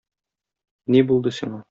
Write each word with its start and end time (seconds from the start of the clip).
Ни 0.95 1.03
булды 1.13 1.35
сиңа? 1.41 1.59